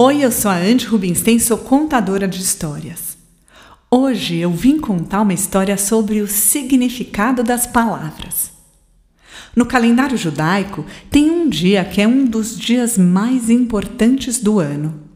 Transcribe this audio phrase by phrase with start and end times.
[0.00, 3.18] Oi, eu sou a Andy Rubinstein, sou contadora de histórias.
[3.90, 8.52] Hoje eu vim contar uma história sobre o significado das palavras.
[9.56, 15.07] No calendário judaico tem um dia que é um dos dias mais importantes do ano.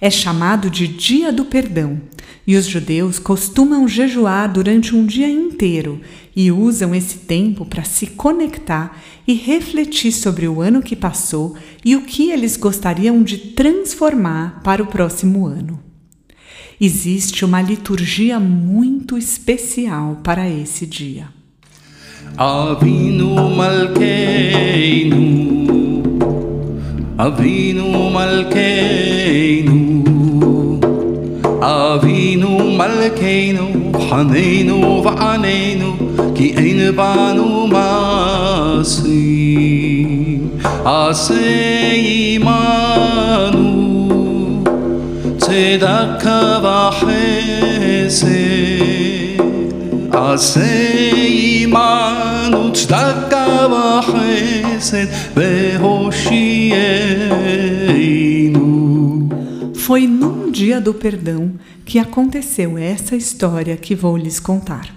[0.00, 2.00] É chamado de Dia do Perdão
[2.46, 6.00] e os judeus costumam jejuar durante um dia inteiro
[6.36, 11.96] e usam esse tempo para se conectar e refletir sobre o ano que passou e
[11.96, 15.80] o que eles gostariam de transformar para o próximo ano.
[16.80, 21.28] Existe uma liturgia muito especial para esse dia.
[22.36, 25.22] Avinu Malkeinu
[27.16, 29.23] Avinu Malkeinu
[31.64, 35.96] אבינו מלכנו חננו ועננו
[36.34, 37.66] כי אין בנו
[38.76, 39.24] מעשים.
[40.84, 41.34] עשה
[42.34, 43.64] עמנו
[45.38, 48.28] צדקה וחסד.
[50.12, 50.60] עשה
[51.62, 55.06] עמנו צדקה וחסד
[55.36, 57.13] והושיענו
[59.84, 64.88] Foi num dia do perdão que aconteceu essa história que vou lhes contar.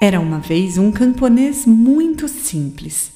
[0.00, 3.12] Era uma vez um camponês muito simples.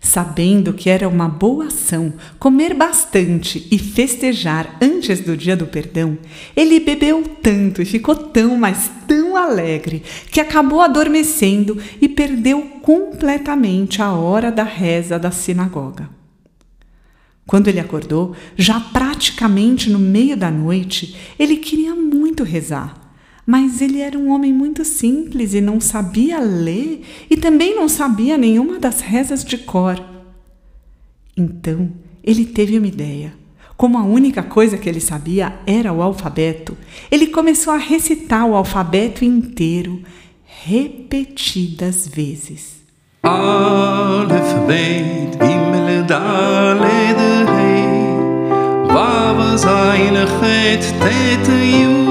[0.00, 6.16] Sabendo que era uma boa ação comer bastante e festejar antes do dia do perdão,
[6.56, 14.00] ele bebeu tanto e ficou tão, mas tão alegre que acabou adormecendo e perdeu completamente
[14.00, 16.21] a hora da reza da sinagoga.
[17.46, 23.00] Quando ele acordou, já praticamente no meio da noite, ele queria muito rezar.
[23.44, 28.38] Mas ele era um homem muito simples e não sabia ler e também não sabia
[28.38, 30.00] nenhuma das rezas de cor.
[31.36, 31.90] Então
[32.22, 33.34] ele teve uma ideia.
[33.76, 36.78] Como a única coisa que ele sabia era o alfabeto,
[37.10, 40.02] ele começou a recitar o alfabeto inteiro,
[40.44, 42.81] repetidas vezes.
[43.32, 47.88] Alef beit gimel dalede hey
[48.94, 52.01] Wa was eine het tete yu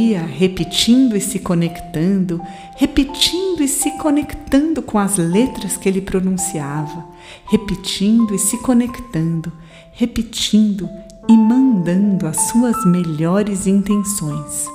[0.00, 2.40] Ele ia repetindo e se conectando,
[2.76, 7.04] repetindo e se conectando com as letras que ele pronunciava,
[7.50, 9.52] repetindo e se conectando,
[9.92, 10.88] repetindo
[11.28, 14.66] e mandando as suas melhores intenções.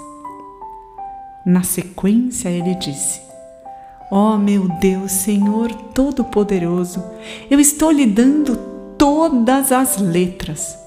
[1.43, 3.19] Na sequência, ele disse:
[4.11, 7.03] Ó oh, meu Deus, Senhor Todo-Poderoso,
[7.49, 8.55] eu estou lhe dando
[8.95, 10.77] todas as letras.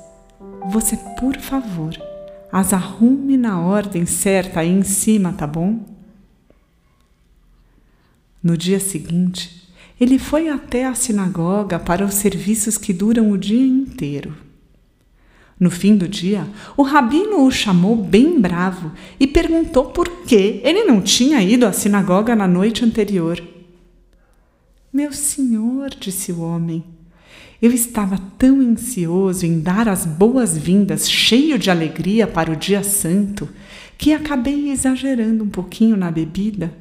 [0.71, 2.08] Você, por favor,
[2.51, 5.81] as arrume na ordem certa aí em cima, tá bom?
[8.43, 9.69] No dia seguinte,
[10.01, 14.35] ele foi até a sinagoga para os serviços que duram o dia inteiro.
[15.59, 20.85] No fim do dia, o rabino o chamou bem bravo e perguntou por que ele
[20.85, 23.43] não tinha ido à sinagoga na noite anterior.
[24.93, 26.85] Meu senhor, disse o homem,
[27.61, 33.49] eu estava tão ansioso em dar as boas-vindas, cheio de alegria para o dia santo,
[33.97, 36.73] que acabei exagerando um pouquinho na bebida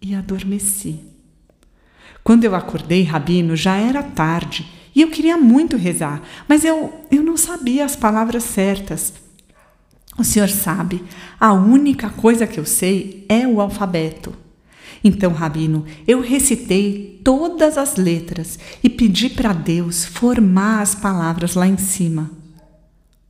[0.00, 1.00] e adormeci.
[2.22, 7.22] Quando eu acordei, Rabino, já era tarde e eu queria muito rezar, mas eu, eu
[7.22, 9.12] não sabia as palavras certas.
[10.18, 11.02] O senhor sabe,
[11.40, 14.32] a única coisa que eu sei é o alfabeto.
[15.04, 21.66] Então, Rabino, eu recitei todas as letras e pedi para Deus formar as palavras lá
[21.66, 22.30] em cima.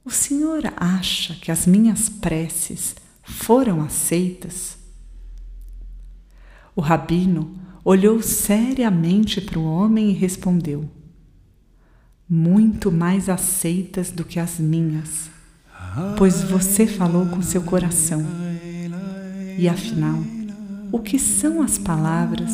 [0.05, 4.77] O senhor acha que as minhas preces foram aceitas?
[6.75, 7.55] O rabino
[7.85, 10.91] olhou seriamente para o homem e respondeu:
[12.29, 15.31] Muito mais aceitas do que as minhas,
[16.19, 18.27] pois você falou com seu coração.
[19.59, 20.19] E afinal,
[20.93, 22.53] o que são as palavras,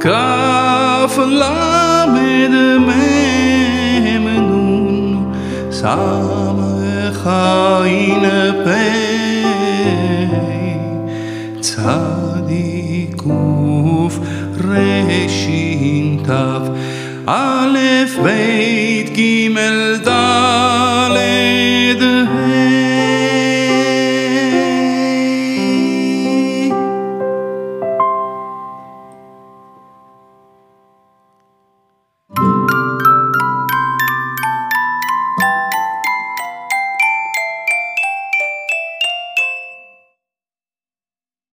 [0.00, 1.18] Kaf
[12.46, 14.18] צדיקוף
[14.64, 16.30] רש"ת
[17.26, 17.76] א'
[18.24, 18.28] ב'
[19.16, 19.18] ג'
[20.08, 20.69] ד'